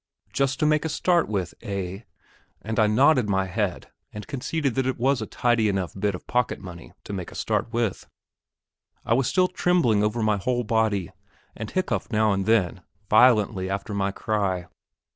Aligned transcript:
just 0.33 0.59
to 0.59 0.65
make 0.65 0.83
a 0.83 0.89
start 0.89 1.27
with, 1.29 1.53
eh? 1.61 1.99
and 2.63 2.79
I 2.79 2.87
nodded 2.87 3.29
my 3.29 3.45
head, 3.45 3.91
and 4.11 4.25
conceded 4.25 4.73
that 4.73 4.87
it 4.87 4.97
was 4.97 5.21
a 5.21 5.27
tidy 5.27 5.69
enough 5.69 5.93
bit 5.93 6.15
of 6.15 6.25
pocket 6.25 6.59
money 6.59 6.93
to 7.03 7.13
make 7.13 7.31
a 7.31 7.35
start 7.35 7.71
with. 7.71 8.09
I 9.05 9.13
was 9.13 9.27
still 9.27 9.47
trembling 9.47 10.03
over 10.03 10.23
my 10.23 10.37
whole 10.37 10.63
body, 10.63 11.11
and 11.55 11.69
hiccoughed 11.69 12.11
now 12.11 12.31
and 12.33 12.47
then 12.47 12.81
violently 13.11 13.69
after 13.69 13.93
my 13.93 14.09
cry. 14.11 14.65